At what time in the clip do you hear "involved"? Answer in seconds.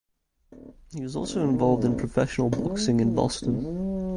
1.47-1.85